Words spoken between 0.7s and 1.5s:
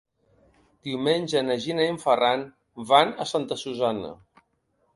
Diumenge